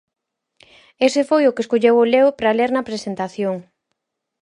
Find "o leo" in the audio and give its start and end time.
1.97-2.27